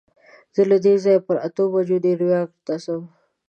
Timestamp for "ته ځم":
2.65-3.03